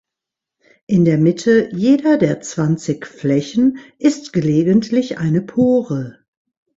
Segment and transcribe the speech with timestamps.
[0.87, 6.25] In der Mitte jeder der zwanzig Flächen ist gelegentlich eine Pore.